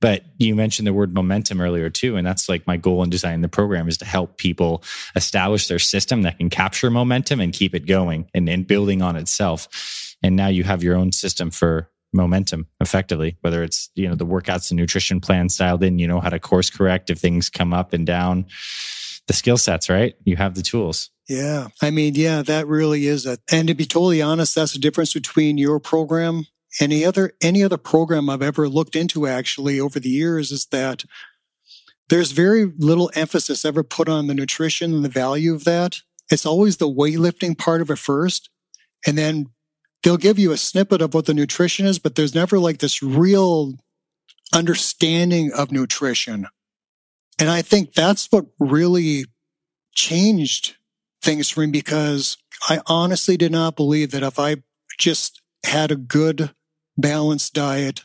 [0.00, 2.16] but you mentioned the word momentum earlier too.
[2.16, 4.84] And that's like my goal in designing the program is to help people
[5.16, 9.16] establish their system that can capture momentum and keep it going and, and building on
[9.16, 10.16] itself.
[10.22, 14.26] And now you have your own system for momentum effectively, whether it's, you know, the
[14.26, 17.74] workouts and nutrition plan styled in, you know how to course correct if things come
[17.74, 18.46] up and down,
[19.26, 20.14] the skill sets, right?
[20.24, 21.10] You have the tools.
[21.28, 21.68] Yeah.
[21.82, 23.40] I mean, yeah, that really is it.
[23.50, 26.46] And to be totally honest, that's the difference between your program
[26.80, 31.04] any other any other program I've ever looked into actually over the years is that
[32.08, 36.00] there's very little emphasis ever put on the nutrition and the value of that.
[36.30, 38.50] It's always the weightlifting part of it first.
[39.06, 39.46] And then
[40.04, 43.02] they'll give you a snippet of what the nutrition is, but there's never like this
[43.02, 43.72] real
[44.54, 46.46] understanding of nutrition.
[47.40, 49.24] And I think that's what really
[49.94, 50.76] changed
[51.22, 52.36] things for me because
[52.68, 54.56] I honestly did not believe that if I
[54.98, 56.50] just had a good
[56.96, 58.04] balanced diet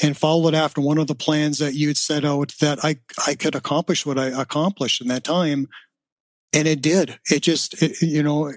[0.00, 3.54] and followed after one of the plans that you'd set out that I, I could
[3.54, 5.68] accomplish what I accomplished in that time.
[6.52, 7.18] And it did.
[7.30, 8.52] It just, it, you know,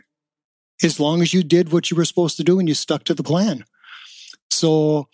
[0.83, 3.13] as long as you did what you were supposed to do and you stuck to
[3.13, 3.65] the plan.
[4.49, 5.07] So,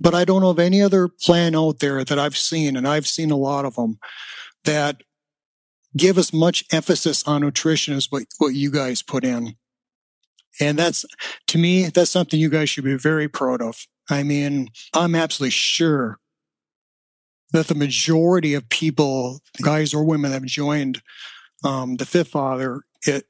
[0.00, 3.06] but I don't know of any other plan out there that I've seen, and I've
[3.06, 3.98] seen a lot of them
[4.64, 5.02] that
[5.96, 9.54] give as much emphasis on nutrition as what, what you guys put in.
[10.60, 11.04] And that's,
[11.48, 13.86] to me, that's something you guys should be very proud of.
[14.10, 16.18] I mean, I'm absolutely sure
[17.52, 21.00] that the majority of people, guys or women that have joined
[21.64, 23.24] um, the Fit Father, it,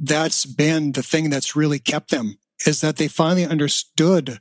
[0.00, 4.40] that's been the thing that's really kept them is that they finally understood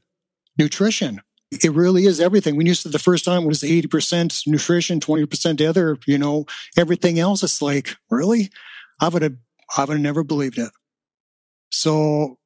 [0.57, 1.21] nutrition.
[1.51, 2.55] It really is everything.
[2.55, 6.45] When you said the first time was 80% nutrition, 20% the other, you know,
[6.77, 8.49] everything else is like, really?
[9.01, 9.35] I would have,
[9.75, 10.71] I would have never believed it.
[11.71, 12.37] So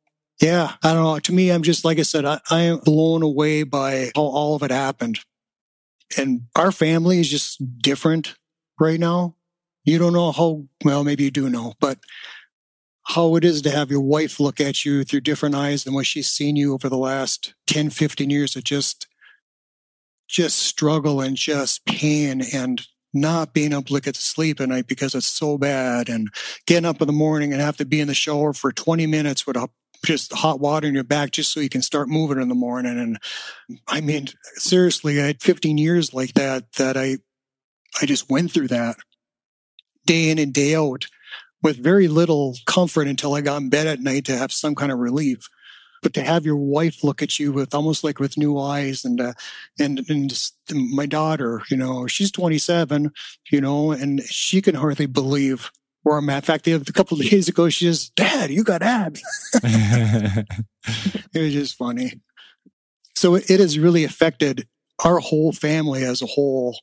[0.41, 1.19] yeah, I don't know.
[1.19, 4.55] To me, I'm just, like I said, I, I am blown away by how all
[4.55, 5.19] of it happened.
[6.17, 8.35] And our family is just different
[8.79, 9.35] right now.
[9.83, 11.99] You don't know how, well, maybe you do know, but
[13.03, 16.05] how it is to have your wife look at you through different eyes than what
[16.05, 19.07] she's seen you over the last 10, 15 years of just,
[20.27, 24.87] just struggle and just pain and not being able to get to sleep at night
[24.87, 26.29] because it's so bad and
[26.65, 29.45] getting up in the morning and have to be in the shower for 20 minutes
[29.45, 29.69] with a,
[30.05, 32.99] just hot water in your back just so you can start moving in the morning.
[32.99, 33.19] And
[33.87, 37.17] I mean, seriously, I had 15 years like that, that I,
[38.01, 38.97] I just went through that
[40.05, 41.05] day in and day out
[41.63, 44.91] with very little comfort until I got in bed at night to have some kind
[44.91, 45.47] of relief.
[46.03, 49.21] but to have your wife look at you with almost like with new eyes and
[49.21, 49.33] uh,
[49.79, 53.09] and and my daughter you know she's 27
[53.51, 55.71] you know and she can hardly believe
[56.03, 56.43] where i'm at.
[56.43, 59.23] In fact a couple of days ago she says dad you got abs.
[61.33, 62.19] It was just funny.
[63.15, 64.67] So it has really affected
[65.03, 66.77] our whole family as a whole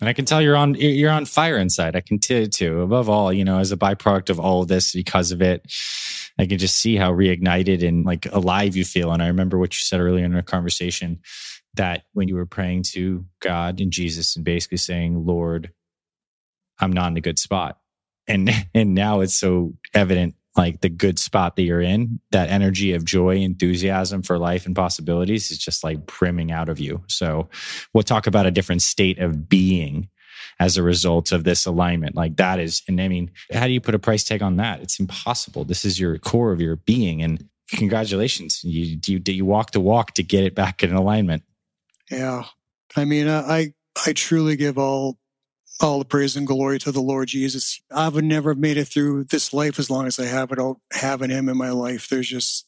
[0.00, 1.96] and I can tell you're on you're on fire inside.
[1.96, 2.82] I can tell you too.
[2.82, 5.66] Above all, you know, as a byproduct of all of this, because of it,
[6.38, 9.12] I can just see how reignited and like alive you feel.
[9.12, 11.18] And I remember what you said earlier in our conversation
[11.74, 15.72] that when you were praying to God and Jesus and basically saying, Lord,
[16.78, 17.78] I'm not in a good spot.
[18.28, 22.92] And and now it's so evident like the good spot that you're in, that energy
[22.92, 27.00] of joy, enthusiasm for life and possibilities is just like brimming out of you.
[27.06, 27.48] So
[27.94, 30.08] we'll talk about a different state of being
[30.58, 32.16] as a result of this alignment.
[32.16, 34.80] Like that is, and I mean, how do you put a price tag on that?
[34.80, 35.64] It's impossible.
[35.64, 37.22] This is your core of your being.
[37.22, 38.62] And congratulations.
[38.64, 41.44] You, you, you walk the walk to get it back in alignment.
[42.10, 42.44] Yeah.
[42.96, 45.18] I mean, I, I truly give all
[45.80, 47.80] all the praise and glory to the Lord Jesus.
[47.90, 50.58] I would never have made it through this life as long as I have it
[50.58, 52.08] without having him in my life.
[52.08, 52.66] There's just,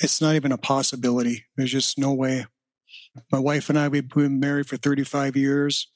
[0.00, 1.46] it's not even a possibility.
[1.56, 2.46] There's just no way.
[3.32, 5.88] My wife and I, we've been married for 35 years.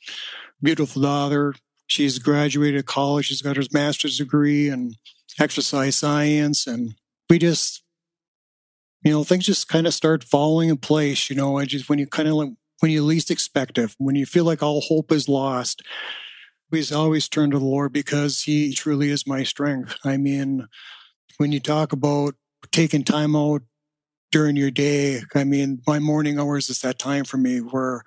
[0.60, 1.54] Beautiful daughter.
[1.86, 3.26] She's graduated college.
[3.26, 4.94] She's got her master's degree in
[5.38, 6.66] exercise science.
[6.66, 6.94] And
[7.30, 7.84] we just,
[9.04, 11.30] you know, things just kind of start falling in place.
[11.30, 12.50] You know, I just, when you kind of like,
[12.80, 15.82] when you least expect it, when you feel like all hope is lost,
[16.72, 19.94] we always turn to the Lord because He truly is my strength.
[20.04, 20.66] I mean,
[21.36, 22.34] when you talk about
[22.72, 23.62] taking time out
[24.32, 28.02] during your day, I mean, my morning hours is that time for me where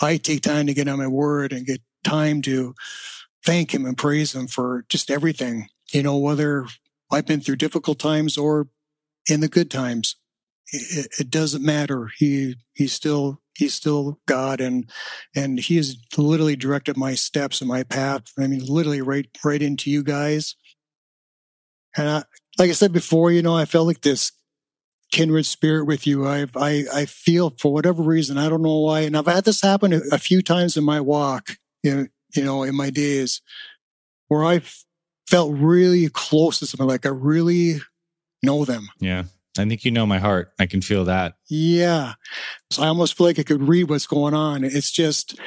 [0.00, 2.74] I take time to get on my word and get time to
[3.44, 5.68] thank Him and praise Him for just everything.
[5.92, 6.66] You know, whether
[7.10, 8.68] I've been through difficult times or
[9.28, 10.14] in the good times,
[10.72, 12.10] it, it doesn't matter.
[12.16, 14.88] He He's still he's still God and
[15.34, 18.32] and he has literally directed my steps and my path.
[18.38, 20.54] I mean, literally right right into you guys.
[21.96, 22.22] And I,
[22.58, 24.32] like I said before, you know, I felt like this
[25.10, 26.26] kindred spirit with you.
[26.26, 29.60] I I I feel for whatever reason, I don't know why, and I've had this
[29.60, 31.50] happen a, few times in my walk,
[31.82, 33.42] you know, you know, in my days,
[34.28, 34.62] where I
[35.28, 37.80] felt really close to someone, like I really
[38.42, 38.88] know them.
[39.00, 39.24] Yeah.
[39.58, 40.52] I think you know my heart.
[40.58, 41.34] I can feel that.
[41.48, 42.14] Yeah.
[42.70, 44.64] So I almost feel like I could read what's going on.
[44.64, 45.38] It's just,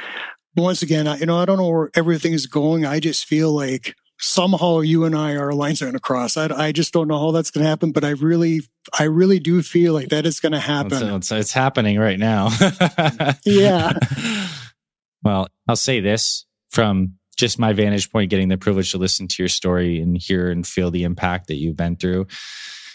[0.55, 2.85] once again, I, you know, I don't know where everything is going.
[2.85, 6.37] I just feel like somehow you and I, our lines are going to cross.
[6.37, 8.61] I, I just don't know how that's going to happen, but I really,
[8.97, 10.93] I really do feel like that is going to happen.
[10.93, 12.49] It's, it's, it's happening right now.
[13.45, 13.93] yeah.
[15.23, 19.41] Well, I'll say this from just my vantage point, getting the privilege to listen to
[19.41, 22.27] your story and hear and feel the impact that you've been through.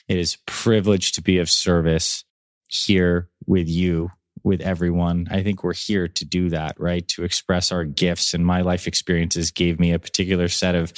[0.08, 2.24] It is privilege to be of service
[2.68, 4.10] here with you
[4.46, 5.26] with everyone.
[5.28, 7.06] I think we're here to do that, right?
[7.08, 8.32] To express our gifts.
[8.32, 10.92] And my life experiences gave me a particular set of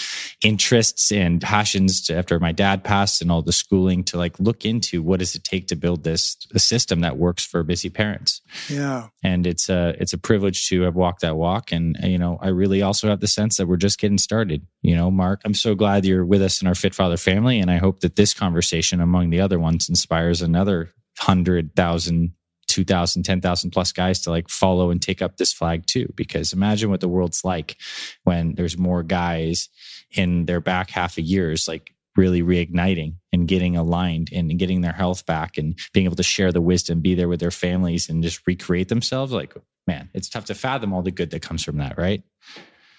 [0.45, 4.67] interests and passions to, after my dad passed and all the schooling to like look
[4.67, 8.43] into what does it take to build this a system that works for busy parents.
[8.69, 9.09] Yeah.
[9.25, 11.73] And it's a it's a privilege to have walked that walk.
[11.73, 14.67] And you know, I really also have the sense that we're just getting started.
[14.83, 17.61] You know, Mark, I'm so glad you're with us in our Fit Father family.
[17.61, 22.33] And I hope that this conversation among the other ones inspires another hundred thousand
[22.79, 26.07] 2,000, 10,000 plus guys to like follow and take up this flag too.
[26.15, 27.77] Because imagine what the world's like
[28.23, 29.69] when there's more guys
[30.13, 34.93] in their back half of years, like really reigniting and getting aligned and getting their
[34.93, 38.23] health back and being able to share the wisdom, be there with their families and
[38.23, 39.33] just recreate themselves.
[39.33, 39.57] Like,
[39.89, 42.23] man, it's tough to fathom all the good that comes from that, right?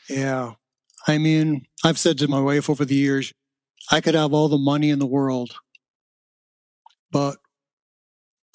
[0.10, 0.56] Yeah.
[1.08, 3.32] I mean, I've said to my wife over the years,
[3.90, 5.56] I could have all the money in the world,
[7.12, 7.38] but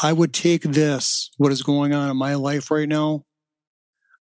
[0.04, 3.24] I would take this, what is going on in my life right now.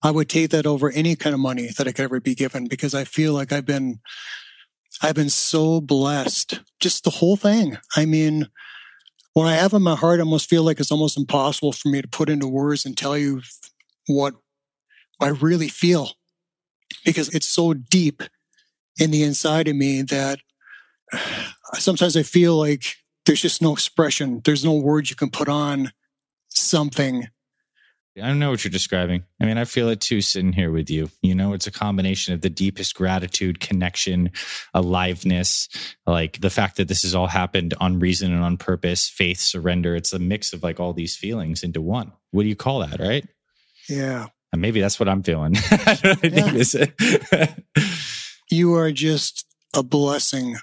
[0.01, 2.67] I would take that over any kind of money that I could ever be given
[2.69, 3.99] because I feel like I've been,
[5.01, 6.61] I've been so blessed.
[6.79, 7.77] Just the whole thing.
[7.97, 8.47] I mean,
[9.33, 12.01] what I have in my heart, I almost feel like it's almost impossible for me
[12.01, 13.41] to put into words and tell you
[14.07, 14.35] what
[15.19, 16.11] I really feel
[17.03, 18.23] because it's so deep
[18.97, 20.39] in the inside of me that
[21.73, 22.95] sometimes I feel like
[23.27, 24.41] there's just no expression.
[24.43, 25.91] There's no words you can put on
[26.47, 27.27] something.
[28.17, 29.25] I don't know what you're describing.
[29.39, 31.11] I mean, I feel it too sitting here with you.
[31.21, 34.31] You know, it's a combination of the deepest gratitude, connection,
[34.73, 35.69] aliveness,
[36.07, 39.95] like the fact that this has all happened on reason and on purpose, faith, surrender.
[39.95, 42.11] It's a mix of like all these feelings into one.
[42.31, 43.27] What do you call that, right?
[43.87, 44.27] Yeah.
[44.51, 45.53] And maybe that's what I'm feeling.
[45.71, 47.55] I
[48.49, 50.55] you are just a blessing.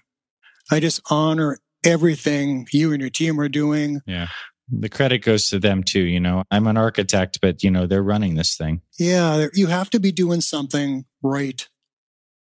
[0.73, 4.01] I just honor everything you and your team are doing.
[4.07, 4.29] Yeah.
[4.69, 6.01] The credit goes to them too.
[6.01, 8.81] You know, I'm an architect, but you know, they're running this thing.
[8.99, 9.47] Yeah.
[9.53, 11.69] You have to be doing something right.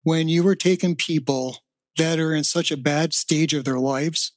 [0.04, 1.58] When you are taking people
[1.96, 4.32] that are in such a bad stage of their lives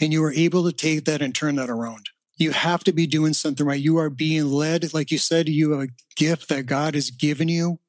[0.00, 2.10] and you are able to take that and turn that around.
[2.36, 3.80] You have to be doing something right.
[3.80, 4.94] You are being led.
[4.94, 7.80] Like you said, you have a gift that God has given you.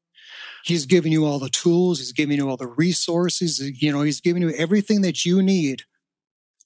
[0.65, 1.99] He's given you all the tools.
[1.99, 3.61] He's giving you all the resources.
[3.81, 5.83] You know, he's giving you everything that you need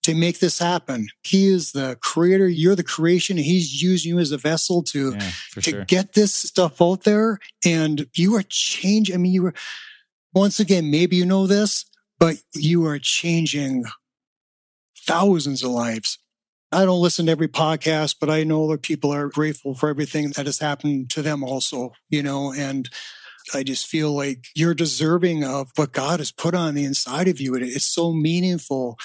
[0.04, 1.08] to make this happen.
[1.24, 2.48] He is the creator.
[2.48, 3.38] You're the creation.
[3.38, 5.86] He's using you as a vessel to, yeah, to sure.
[5.86, 7.40] get this stuff out there.
[7.66, 9.16] And you are changing.
[9.16, 9.54] I mean, you were,
[10.34, 11.86] once again, maybe you know this,
[12.20, 13.86] but you are changing
[15.06, 16.20] thousands of lives.
[16.72, 20.32] I don't listen to every podcast, but I know that people are grateful for everything
[20.32, 22.90] that has happened to them also, you know, and
[23.54, 27.40] I just feel like you're deserving of what God has put on the inside of
[27.40, 27.54] you.
[27.56, 28.98] It's so meaningful.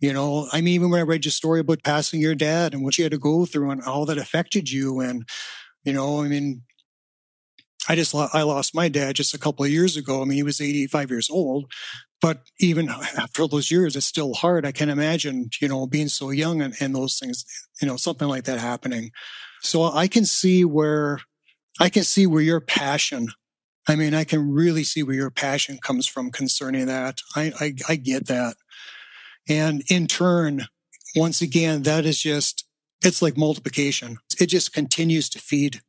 [0.00, 2.84] You know, I mean, even when I read your story about passing your dad and
[2.84, 5.00] what you had to go through and how that affected you.
[5.00, 5.28] And,
[5.82, 6.62] you know, I mean,
[7.88, 10.22] I just, I lost my dad just a couple of years ago.
[10.22, 11.72] I mean, he was 85 years old,
[12.20, 12.88] but even
[13.18, 14.64] after all those years, it's still hard.
[14.64, 17.44] I can imagine, you know, being so young and, and those things,
[17.82, 19.10] you know, something like that happening.
[19.62, 21.20] So I can see where,
[21.80, 23.28] I can see where your passion,
[23.88, 27.18] I mean, I can really see where your passion comes from concerning that.
[27.34, 28.56] I, I, I get that.
[29.48, 30.66] And in turn,
[31.16, 32.66] once again, that is just,
[33.02, 34.18] it's like multiplication.
[34.38, 35.82] It just continues to feed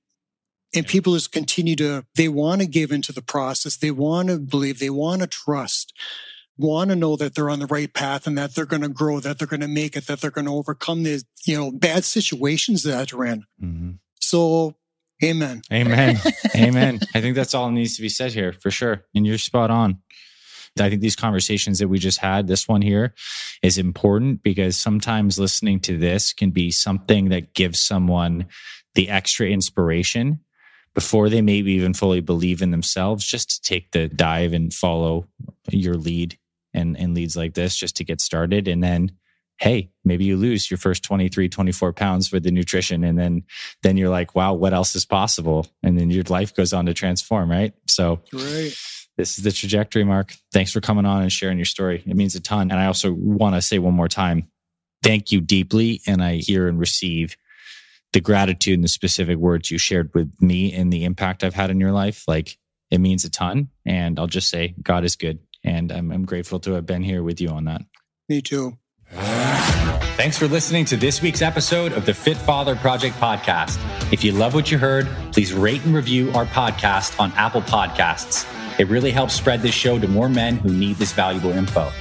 [0.73, 3.75] and people just continue to, they want to give into the process.
[3.75, 5.93] They want to believe, they want to trust,
[6.57, 9.19] want to know that they're on the right path and that they're going to grow,
[9.19, 12.03] that they're going to make it, that they're going to overcome the, you know, bad
[12.03, 13.45] situations that they're in.
[13.61, 13.91] Mm-hmm.
[14.19, 14.75] So,
[15.23, 15.61] amen.
[15.73, 16.17] Amen.
[16.55, 16.99] amen.
[17.15, 19.05] I think that's all needs to be said here for sure.
[19.15, 19.99] And you're spot on.
[20.79, 23.13] I think these conversations that we just had, this one here
[23.61, 28.47] is important because sometimes listening to this can be something that gives someone
[28.95, 30.39] the extra inspiration
[30.93, 35.25] before they maybe even fully believe in themselves, just to take the dive and follow
[35.69, 36.37] your lead
[36.73, 38.67] and, and leads like this just to get started.
[38.67, 39.11] And then,
[39.57, 43.03] hey, maybe you lose your first 23, 24 pounds with the nutrition.
[43.03, 43.43] And then,
[43.83, 45.67] then you're like, wow, what else is possible?
[45.83, 47.73] And then your life goes on to transform, right?
[47.87, 48.75] So, right.
[49.19, 50.33] This is the trajectory, Mark.
[50.53, 52.01] Thanks for coming on and sharing your story.
[52.07, 52.71] It means a ton.
[52.71, 54.47] And I also want to say one more time,
[55.03, 55.99] thank you deeply.
[56.07, 57.35] And I hear and receive
[58.13, 61.69] the gratitude and the specific words you shared with me and the impact I've had
[61.69, 62.57] in your life, like
[62.91, 63.67] it means a ton.
[63.85, 65.39] And I'll just say, God is good.
[65.65, 67.81] And I'm, I'm grateful to have been here with you on that.
[68.29, 68.77] Me too.
[69.09, 73.77] Thanks for listening to this week's episode of the Fit Father Project podcast.
[74.13, 78.45] If you love what you heard, please rate and review our podcast on Apple Podcasts.
[78.79, 81.91] It really helps spread this show to more men who need this valuable info.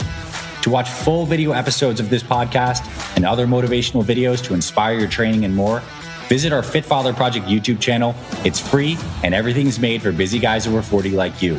[0.62, 5.09] To watch full video episodes of this podcast and other motivational videos to inspire your
[5.09, 5.83] training and more,
[6.29, 8.14] Visit our Fit Father Project YouTube channel.
[8.45, 11.55] It's free and everything's made for busy guys over 40 like you.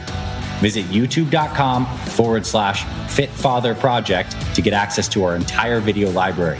[0.62, 6.60] Visit youtube.com forward slash Fit Father Project to get access to our entire video library.